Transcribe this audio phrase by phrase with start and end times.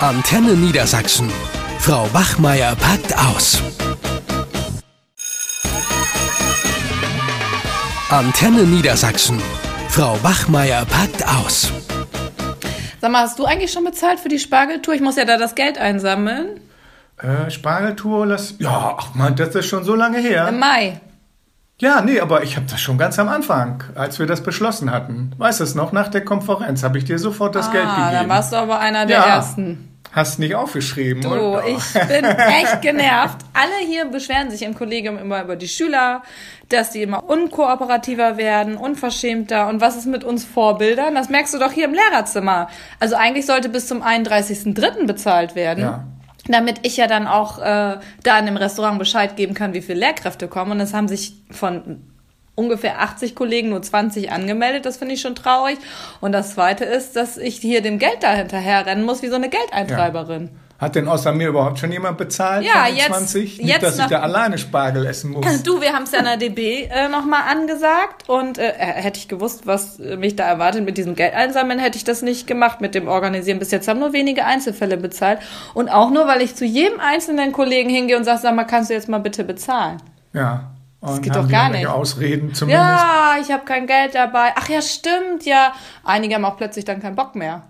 [0.00, 1.30] Antenne Niedersachsen.
[1.78, 3.62] Frau Wachmeier packt aus.
[8.10, 9.40] Antenne Niedersachsen.
[9.88, 11.72] Frau Wachmeier packt aus.
[13.00, 14.92] Sag mal, hast du eigentlich schon bezahlt für die Spargeltour?
[14.92, 16.60] Ich muss ja da das Geld einsammeln.
[17.16, 18.56] Äh, Spargeltour, das.
[18.58, 20.46] Ja, ach man, das ist schon so lange her.
[20.48, 21.00] Im Mai.
[21.78, 25.32] Ja, nee, aber ich habe das schon ganz am Anfang, als wir das beschlossen hatten.
[25.36, 25.92] Weißt du es noch?
[25.92, 28.08] Nach der Konferenz habe ich dir sofort das ah, Geld gegeben.
[28.12, 29.26] dann warst du aber einer der Ja.
[29.26, 29.92] Ersten.
[30.12, 31.66] Hast nicht aufgeschrieben, Du, oder?
[31.66, 33.36] ich bin echt genervt.
[33.52, 36.22] Alle hier beschweren sich im Kollegium immer über die Schüler,
[36.70, 39.68] dass die immer unkooperativer werden, unverschämter.
[39.68, 41.14] Und was ist mit uns Vorbildern?
[41.14, 42.68] Das merkst du doch hier im Lehrerzimmer.
[42.98, 45.06] Also eigentlich sollte bis zum 31.03.
[45.06, 45.84] bezahlt werden.
[45.84, 46.04] Ja.
[46.48, 50.00] Damit ich ja dann auch äh, da in dem Restaurant Bescheid geben kann, wie viele
[50.00, 50.72] Lehrkräfte kommen.
[50.72, 52.02] Und es haben sich von
[52.54, 54.86] ungefähr 80 Kollegen nur 20 angemeldet.
[54.86, 55.78] Das finde ich schon traurig.
[56.20, 59.36] Und das Zweite ist, dass ich hier dem Geld da hinterher rennen muss, wie so
[59.36, 60.50] eine Geldeintreiberin.
[60.78, 62.62] Hat denn außer mir überhaupt schon jemand bezahlt?
[62.66, 63.58] Ja, jetzt- 20?
[63.58, 65.62] Nicht, jetzt dass ich da alleine Spargel essen muss.
[65.62, 69.26] Du, wir haben es ja in der DB äh, nochmal angesagt und äh, hätte ich
[69.28, 72.82] gewusst, was äh, mich da erwartet mit diesem Geld einsammeln, hätte ich das nicht gemacht
[72.82, 73.58] mit dem Organisieren.
[73.58, 75.38] Bis jetzt haben nur wenige Einzelfälle bezahlt
[75.72, 78.90] und auch nur, weil ich zu jedem einzelnen Kollegen hingehe und sage, sag mal, kannst
[78.90, 79.96] du jetzt mal bitte bezahlen?
[80.34, 80.72] Ja.
[81.00, 81.86] Und geht haben doch gar nicht.
[81.86, 82.84] Ausreden zumindest.
[82.90, 84.52] Ja, ich habe kein Geld dabei.
[84.56, 85.72] Ach ja, stimmt, ja.
[86.04, 87.62] Einige haben auch plötzlich dann keinen Bock mehr.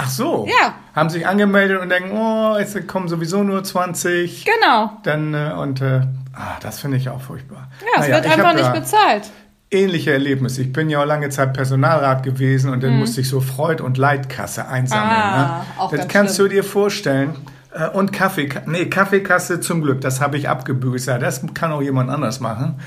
[0.00, 0.46] Ach so.
[0.48, 0.74] Ja.
[0.94, 4.44] Haben sich angemeldet und denken, oh, jetzt kommen sowieso nur 20.
[4.44, 4.92] Genau.
[5.02, 6.02] Dann, äh, und, äh,
[6.34, 7.68] ah, das finde ich auch furchtbar.
[7.80, 9.28] Ja, es Naja, wird einfach nicht bezahlt.
[9.72, 10.62] Ähnliche Erlebnisse.
[10.62, 13.98] Ich bin ja auch lange Zeit Personalrat gewesen und dann musste ich so Freud- und
[13.98, 15.08] Leitkasse einsammeln.
[15.10, 15.16] Mhm.
[15.16, 15.64] Ah, ne?
[15.78, 16.48] auch das kannst schlimm.
[16.48, 17.34] du dir vorstellen.
[17.74, 21.06] Äh, Und Kaffee, nee, Kaffeekasse zum Glück, das habe ich abgebügelt.
[21.08, 22.80] Das kann auch jemand anders machen.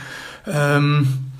[0.48, 1.31] Ähm,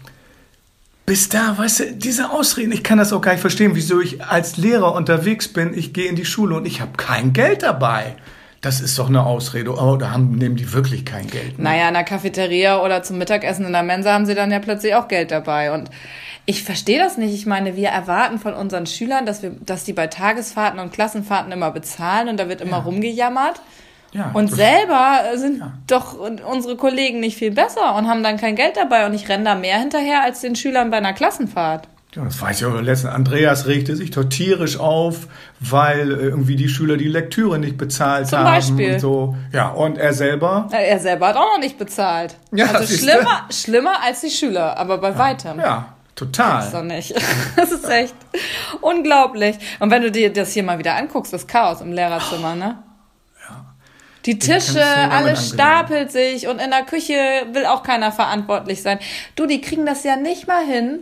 [1.12, 4.24] bis da, weißt du, diese Ausreden, ich kann das auch gar nicht verstehen, wieso ich
[4.24, 8.16] als Lehrer unterwegs bin, ich gehe in die Schule und ich habe kein Geld dabei.
[8.62, 9.72] Das ist doch eine Ausrede.
[9.72, 11.58] Oh, da haben, nehmen die wirklich kein Geld.
[11.58, 11.66] Ne?
[11.66, 14.96] Naja, in der Cafeteria oder zum Mittagessen in der Mensa haben sie dann ja plötzlich
[14.96, 15.74] auch Geld dabei.
[15.74, 15.90] Und
[16.46, 17.34] ich verstehe das nicht.
[17.34, 21.52] Ich meine, wir erwarten von unseren Schülern, dass, wir, dass die bei Tagesfahrten und Klassenfahrten
[21.52, 23.60] immer bezahlen und da wird immer rumgejammert.
[24.14, 28.76] Ja, Und selber sind doch unsere Kollegen nicht viel besser und haben dann kein Geld
[28.76, 31.88] dabei und ich renne da mehr hinterher als den Schülern bei einer Klassenfahrt.
[32.14, 32.82] Ja, das weiß ich auch.
[32.82, 35.28] Letzten Andreas regte sich doch tierisch auf,
[35.62, 38.94] weil äh, irgendwie die Schüler die Lektüre nicht bezahlt Zum haben Beispiel.
[38.96, 39.36] und so.
[39.54, 40.68] Ja, und er selber.
[40.72, 42.36] Er selber hat auch noch nicht bezahlt.
[42.52, 45.58] Ja, also schlimmer, schlimmer als die Schüler, aber bei weitem.
[45.58, 46.60] Ja, total.
[46.64, 47.16] Das doch nicht.
[47.56, 48.16] Das ist echt
[48.82, 49.56] unglaublich.
[49.80, 52.78] Und wenn du dir das hier mal wieder anguckst, das Chaos im Lehrerzimmer, ne?
[54.26, 57.16] Die Tische, alles stapelt sich und in der Küche
[57.54, 59.00] will auch keiner verantwortlich sein.
[59.36, 61.00] Du, die kriegen das ja nicht mal hin,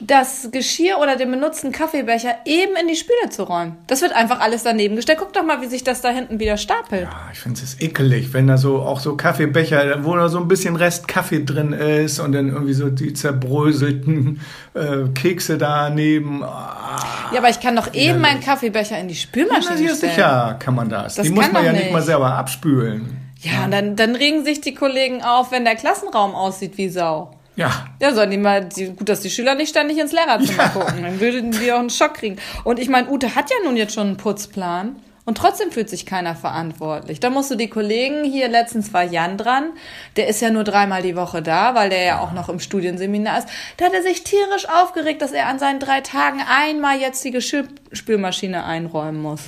[0.00, 3.76] das Geschirr oder den benutzten Kaffeebecher eben in die Spüle zu räumen.
[3.86, 5.18] Das wird einfach alles daneben gestellt.
[5.20, 7.02] Guck doch mal, wie sich das da hinten wieder stapelt.
[7.02, 10.48] Ja, ich finde es ekelig, wenn da so auch so Kaffeebecher, wo da so ein
[10.48, 14.40] bisschen Rest Kaffee drin ist und dann irgendwie so die zerbröselten
[14.74, 16.42] äh, Kekse daneben.
[16.42, 16.89] Ah,
[17.32, 20.12] Ja, aber ich kann doch eben meinen Kaffeebecher in die Spülmaschine ja, stellen.
[20.12, 21.14] sicher kann man das.
[21.14, 21.92] Das die muss man ja nicht nicht.
[21.92, 23.16] mal selber abspülen.
[23.40, 27.30] Ja, und dann, dann regen sich die Kollegen auf, wenn der Klassenraum aussieht wie Sau.
[27.56, 31.02] Ja, Ja, sollen die mal, die, gut, dass die Schüler nicht ständig ins Lehrerzimmer gucken.
[31.02, 32.36] Dann würden die auch einen Schock kriegen.
[32.64, 34.96] Und ich meine, Ute hat ja nun jetzt schon einen Putzplan.
[35.26, 37.20] Und trotzdem fühlt sich keiner verantwortlich.
[37.20, 39.70] Da musst du die Kollegen, hier letztens war Jan dran,
[40.16, 43.38] der ist ja nur dreimal die Woche da, weil der ja auch noch im Studienseminar
[43.38, 43.48] ist.
[43.76, 47.30] Da hat er sich tierisch aufgeregt, dass er an seinen drei Tagen einmal jetzt die
[47.30, 49.40] Geschirrspülmaschine einräumen muss.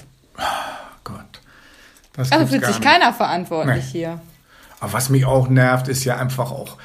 [1.05, 1.17] Gott.
[2.15, 2.85] Das Also fühlt sich nicht.
[2.85, 3.91] keiner verantwortlich Nee.
[3.93, 4.21] hier.
[4.81, 6.77] Aber was mich auch nervt, ist ja einfach auch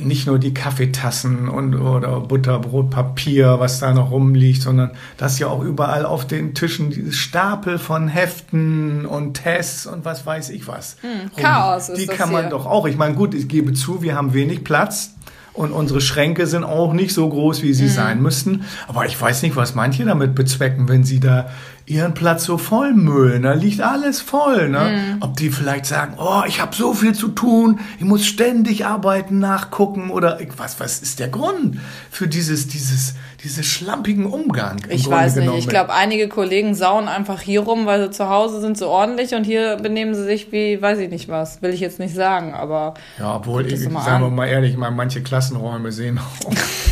[0.00, 5.62] nicht nur die Kaffeetassen und oder Butterbrotpapier, was da noch rumliegt, sondern dass ja auch
[5.62, 10.96] überall auf den Tischen dieses Stapel von Heften und Tests und was weiß ich was.
[11.02, 12.50] rum- Chaos ist Die das kann man hier.
[12.50, 12.86] doch auch.
[12.86, 15.12] Ich meine, gut, ich gebe zu, wir haben wenig Platz.
[15.52, 17.88] Und unsere Schränke sind auch nicht so groß, wie sie Mhm.
[17.88, 18.64] sein müssten.
[18.88, 21.48] Aber ich weiß nicht, was manche damit bezwecken, wenn sie da
[21.86, 23.42] ihren Platz so vollmüllen.
[23.42, 24.68] Da liegt alles voll.
[24.68, 24.78] Ne?
[24.78, 25.22] Mhm.
[25.22, 29.38] Ob die vielleicht sagen, oh, ich habe so viel zu tun, ich muss ständig arbeiten,
[29.38, 31.78] nachgucken oder was, was ist der Grund
[32.10, 34.78] für dieses, dieses, dieses schlampigen Umgang?
[34.88, 35.58] Ich Grunde weiß nicht.
[35.58, 39.34] Ich glaube, einige Kollegen sauen einfach hier rum, weil sie zu Hause sind so ordentlich
[39.34, 41.62] und hier benehmen sie sich wie, weiß ich nicht was.
[41.62, 45.22] Will ich jetzt nicht sagen, aber Ja, obwohl, ich, sagen wir mal ehrlich, mal manche
[45.22, 46.52] Klassenräume sehen auch.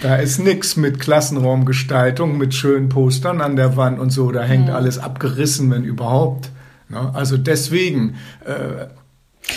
[0.00, 4.32] Da ist nix mit Klassenraumgestaltung, mit schönen Postern an der Wand und so.
[4.32, 6.50] Da hängt alles abgerissen, wenn überhaupt.
[6.88, 7.10] Ne?
[7.14, 8.86] Also deswegen, äh,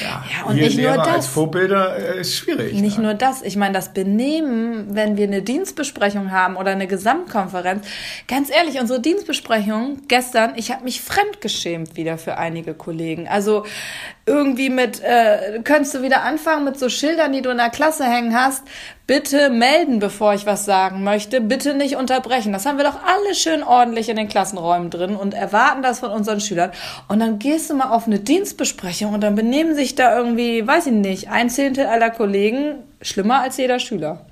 [0.01, 1.07] Ja, Ja, und nicht nur Lehrer das.
[1.07, 2.73] als Vorbilder äh, ist schwierig.
[2.73, 3.05] Nicht ne?
[3.05, 7.87] nur das, ich meine, das Benehmen, wenn wir eine Dienstbesprechung haben oder eine Gesamtkonferenz.
[8.27, 13.27] Ganz ehrlich, unsere Dienstbesprechung gestern, ich habe mich fremdgeschämt wieder für einige Kollegen.
[13.29, 13.65] Also
[14.25, 18.03] irgendwie mit, äh, könntest du wieder anfangen mit so Schildern, die du in der Klasse
[18.03, 18.63] hängen hast.
[19.07, 21.39] Bitte melden, bevor ich was sagen möchte.
[21.39, 22.51] Bitte nicht unterbrechen.
[22.51, 26.11] Das haben wir doch alle schön ordentlich in den Klassenräumen drin und erwarten das von
[26.11, 26.71] unseren Schülern.
[27.07, 30.87] Und dann gehst du mal auf eine Dienstbesprechung und dann benehmen sich da irgendwie, weiß
[30.87, 34.25] ich nicht, ein Zehntel aller Kollegen schlimmer als jeder Schüler.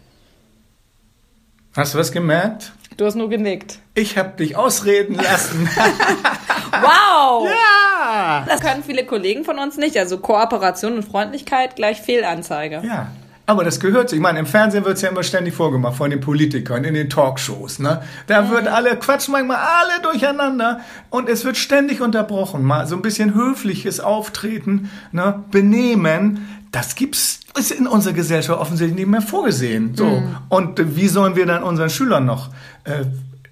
[1.74, 2.74] Hast du was gemerkt?
[2.98, 3.80] Du hast nur genickt.
[3.94, 5.70] Ich habe dich ausreden lassen.
[6.82, 7.48] Wow!
[7.48, 8.46] ja!
[8.48, 9.98] Das können viele Kollegen von uns nicht.
[9.98, 12.82] Also Kooperation und Freundlichkeit gleich Fehlanzeige.
[12.86, 13.08] Ja.
[13.48, 14.18] Aber das gehört sich.
[14.18, 17.10] Ich meine, im Fernsehen wird es ja immer ständig vorgemacht von den Politikern, in den
[17.10, 17.80] Talkshows.
[17.80, 18.02] Ne?
[18.28, 20.80] Da wird alle, quatschen manchmal alle durcheinander
[21.12, 22.64] und es wird ständig unterbrochen.
[22.64, 25.44] Mal so ein bisschen höfliches Auftreten, ne?
[25.52, 29.96] Benehmen, das gibt's ist in unserer Gesellschaft offensichtlich nicht mehr vorgesehen.
[29.96, 30.22] So.
[30.50, 32.50] Und äh, wie sollen wir dann unseren Schülern noch
[32.84, 33.06] äh,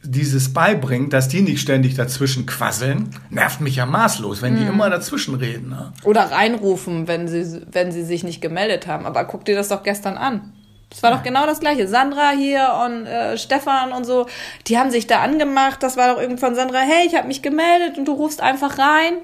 [0.04, 3.10] dieses beibringen, dass die nicht ständig dazwischen quasseln?
[3.30, 5.70] Nervt mich ja maßlos, wenn die immer dazwischen reden.
[5.70, 5.94] Ne?
[6.04, 9.06] Oder reinrufen, wenn sie, wenn sie sich nicht gemeldet haben.
[9.06, 10.54] Aber guck dir das doch gestern an.
[10.90, 11.88] Das war doch genau das Gleiche.
[11.88, 14.28] Sandra hier und äh, Stefan und so,
[14.68, 15.82] die haben sich da angemacht.
[15.82, 19.16] Das war doch irgendwann Sandra, hey, ich habe mich gemeldet und du rufst einfach rein.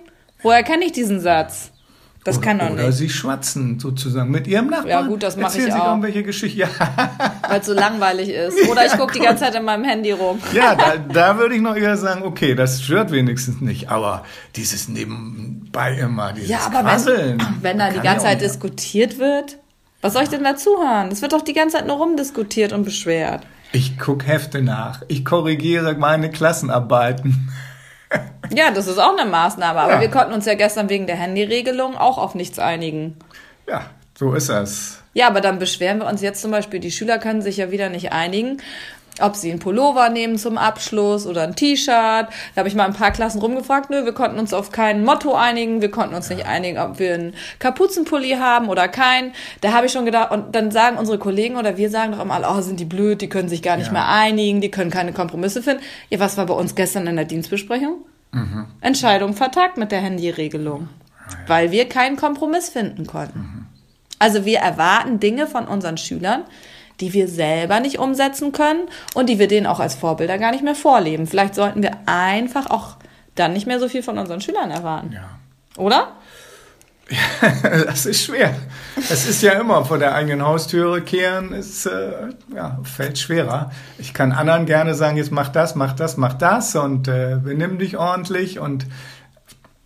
[0.41, 1.71] Woher kenne ich diesen Satz?
[2.25, 2.97] Das oder, kann doch Oder nicht.
[2.97, 4.89] sie schwatzen sozusagen mit ihrem Nachbarn.
[4.89, 5.87] Ja, gut, das mach Erzählen ich sie auch.
[5.87, 6.59] irgendwelche Geschichten.
[6.59, 6.67] Ja,
[7.47, 8.67] Weil es so langweilig ist.
[8.69, 10.37] Oder ich gucke die ganze Zeit in meinem Handy rum.
[10.53, 13.89] ja da, da würde ich noch eher sagen, okay, das stört wenigstens nicht.
[13.89, 14.23] Aber
[14.57, 17.39] dieses nebenbei immer, dieses Ja, aber Quasseln.
[17.61, 19.57] wenn, wenn da die ganze Zeit diskutiert wird,
[20.01, 21.09] was soll ich denn dazu hören?
[21.11, 23.43] Es wird doch die ganze Zeit nur rumdiskutiert und beschwert.
[23.71, 25.03] Ich gucke Hefte nach.
[25.07, 27.49] Ich korrigiere meine Klassenarbeiten.
[28.55, 29.79] Ja, das ist auch eine Maßnahme.
[29.79, 30.01] Aber Ja.
[30.01, 33.17] wir konnten uns ja gestern wegen der Handyregelung auch auf nichts einigen.
[33.67, 33.85] Ja,
[34.17, 35.01] so ist das.
[35.13, 37.89] Ja, aber dann beschweren wir uns jetzt zum Beispiel, die Schüler können sich ja wieder
[37.89, 38.57] nicht einigen,
[39.21, 41.87] ob sie einen Pullover nehmen zum Abschluss oder ein T-Shirt.
[41.89, 45.33] Da habe ich mal ein paar Klassen rumgefragt, nö, wir konnten uns auf kein Motto
[45.35, 49.33] einigen, wir konnten uns nicht einigen, ob wir einen Kapuzenpulli haben oder keinen.
[49.61, 52.39] Da habe ich schon gedacht, und dann sagen unsere Kollegen oder wir sagen doch immer,
[52.49, 53.93] oh, sind die blöd, die können sich gar nicht Ja.
[53.93, 55.83] mehr einigen, die können keine Kompromisse finden.
[56.09, 57.97] Ja, was war bei uns gestern in der Dienstbesprechung?
[58.81, 60.89] Entscheidung vertagt mit der Handyregelung,
[61.47, 63.67] weil wir keinen Kompromiss finden konnten.
[64.19, 66.43] Also wir erwarten Dinge von unseren Schülern,
[66.99, 70.63] die wir selber nicht umsetzen können und die wir denen auch als Vorbilder gar nicht
[70.63, 71.27] mehr vorleben.
[71.27, 72.97] Vielleicht sollten wir einfach auch
[73.35, 75.13] dann nicht mehr so viel von unseren Schülern erwarten.
[75.13, 75.39] Ja.
[75.77, 76.13] Oder?
[77.85, 78.55] Das ist schwer.
[78.97, 82.11] Es ist ja immer vor der eigenen Haustüre kehren, ist, äh,
[82.55, 83.71] ja, fällt schwerer.
[83.97, 87.79] Ich kann anderen gerne sagen, jetzt mach das, mach das, mach das und äh, benimm
[87.79, 88.85] dich ordentlich und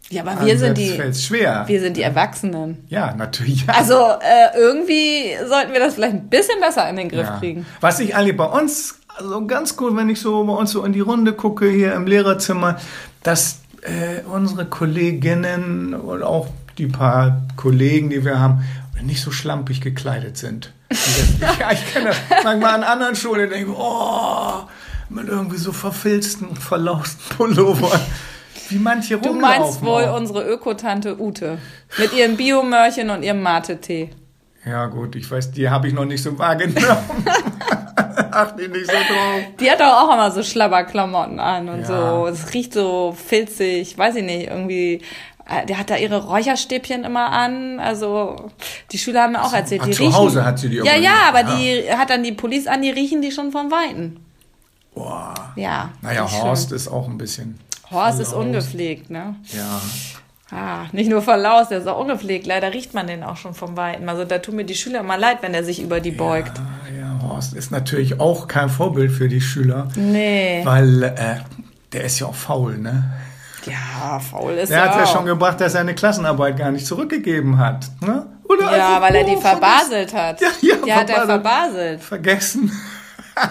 [0.10, 1.64] Ja, aber wir sind die, schwer.
[1.68, 2.84] wir sind die Erwachsenen.
[2.90, 3.66] ja, natürlich.
[3.68, 3.74] Ja.
[3.76, 7.38] Also äh, irgendwie sollten wir das vielleicht ein bisschen besser in den Griff Ja.
[7.40, 7.66] kriegen.
[7.82, 10.92] Was ich eigentlich bei uns, also ganz gut, wenn ich so bei uns so in
[10.94, 12.78] die Runde gucke hier im Lehrerzimmer,
[13.24, 16.48] dass äh, unsere Kolleginnen und auch
[16.78, 18.64] die paar Kollegen, die wir haben,
[19.02, 20.72] nicht so schlampig gekleidet sind.
[21.60, 24.62] Ja, ich kenne das manchmal an anderen Schulen, denke, oh,
[25.10, 28.00] mit irgendwie so verfilzten, verlausten Pullover.
[28.70, 29.60] Wie manche Du rumlaufen.
[29.62, 30.18] meinst wohl auch.
[30.18, 31.58] unsere Ökotante Ute
[31.98, 34.12] mit ihren Biomörchen und ihrem Mate-Tee.
[34.66, 36.78] Ja gut, ich weiß, die habe ich noch nicht so wahrgenommen.
[38.32, 39.42] Ach, die nicht so drauf.
[39.60, 41.86] Die hat doch auch immer so Schlabberklamotten an und Ja.
[41.86, 42.28] so.
[42.28, 45.02] Es riecht so filzig, weiß ich nicht, irgendwie.
[45.50, 47.80] Äh, Der hat da ihre Räucherstäbchen immer an.
[47.80, 48.50] Also
[48.92, 50.16] die Schüler haben mir auch erzählt, ach, die zu riechen.
[50.16, 51.56] Hause hat sie die Ja, immer ja, aber Ah.
[51.58, 54.18] die hat dann die Police an, die riechen die schon vom Weiten.
[54.96, 55.34] Boah.
[55.56, 55.90] Ja.
[56.02, 56.76] Naja, nicht Horst schön.
[56.76, 57.60] ist auch ein bisschen.
[57.92, 59.36] Horst ist ungepflegt, ne?
[59.54, 59.82] Ja.
[60.56, 62.46] Ah, nicht nur verlaust, der ist auch ungepflegt.
[62.46, 64.08] Leider riecht man den auch schon vom Weiten.
[64.08, 66.60] Also da tun mir die Schüler mal leid, wenn er sich über die beugt.
[66.60, 70.62] Ah, ja, Horst ist natürlich auch kein Vorbild für die Schüler, Nee.
[70.64, 71.38] weil äh,
[71.92, 73.04] der ist ja auch faul, ne?
[73.66, 75.14] Ja, faul ist Der er hat ja auch.
[75.14, 78.26] schon gebracht, dass er eine Klassenarbeit gar nicht zurückgegeben hat, ne?
[78.44, 80.42] Oder Ja, einfach weil er die verbaselt hat.
[80.42, 82.02] Ja, ja, die hat er verbaselt.
[82.02, 82.72] Vergessen.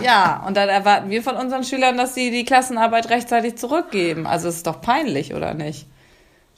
[0.00, 4.28] Ja, und dann erwarten wir von unseren Schülern, dass sie die Klassenarbeit rechtzeitig zurückgeben.
[4.28, 5.88] Also es ist doch peinlich, oder nicht?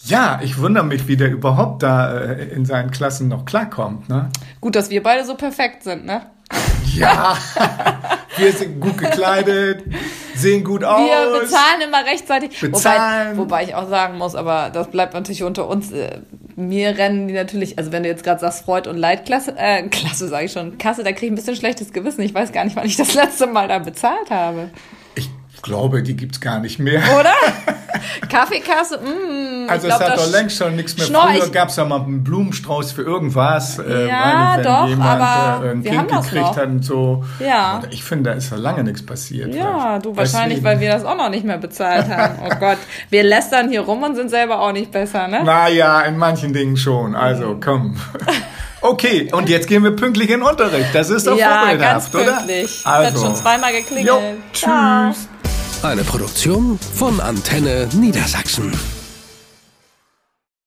[0.00, 4.28] Ja, ich wundere mich, wie der überhaupt da äh, in seinen Klassen noch klarkommt, ne?
[4.60, 6.26] Gut, dass wir beide so perfekt sind, ne?
[6.94, 7.34] Ja,
[8.36, 9.84] wir sind gut gekleidet,
[10.34, 11.00] sehen gut aus.
[11.08, 12.60] Wir bezahlen immer rechtzeitig.
[12.60, 13.36] Bezahlen.
[13.36, 15.92] Wobei, wobei ich auch sagen muss, aber das bleibt natürlich unter uns.
[15.92, 16.18] äh,
[16.56, 20.28] Mir rennen die natürlich, also wenn du jetzt gerade sagst Freud und Leitklasse, äh, Klasse
[20.28, 22.22] sage ich schon, Kasse, da kriege ich ein bisschen schlechtes Gewissen.
[22.22, 24.70] Ich weiß gar nicht, wann ich das letzte Mal da bezahlt habe.
[25.64, 27.00] Ich glaube, die gibt's gar nicht mehr.
[27.18, 27.32] Oder?
[28.28, 31.06] Kaffeekasse, mm, Also ich es glaub, hat das doch längst schon nichts mehr.
[31.06, 33.78] Schnorr Früher ich- gab es ja mal einen Blumenstrauß für irgendwas.
[33.78, 36.56] Äh, Ja, wenn doch, jemand aber äh, ein wir Kind haben das gekriegt noch.
[36.58, 37.24] hat und so.
[37.40, 37.76] Ja.
[37.82, 39.54] Und ich finde, da ist ja lange nichts passiert.
[39.54, 40.64] Ja, du wahrscheinlich, Deswegen.
[40.64, 42.34] weil wir das auch noch nicht mehr bezahlt haben.
[42.44, 42.78] Oh Gott,
[43.08, 45.42] wir lästern hier rum und sind selber auch nicht besser, ne?
[45.44, 47.14] Naja, in manchen Dingen schon.
[47.16, 47.96] Also komm.
[48.86, 50.94] Okay, und jetzt gehen wir pünktlich in den Unterricht.
[50.94, 52.24] Das ist doch ja, ganz vorbildhaft, oder?
[52.36, 52.82] pünktlich.
[52.84, 53.18] Also.
[53.18, 54.06] Hat schon zweimal geklingelt.
[54.06, 54.20] Jo,
[54.52, 55.14] Ciao.
[55.82, 58.72] Eine Produktion von Antenne Niedersachsen.